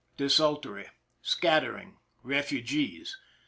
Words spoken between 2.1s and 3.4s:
Refugees.